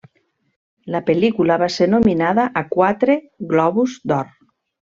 La 0.95 1.01
pel·lícula 1.09 1.59
va 1.63 1.69
ser 1.75 1.89
nominada 1.95 2.49
a 2.63 2.67
quatre 2.75 3.21
Globus 3.53 3.99
d'Or. 4.13 4.37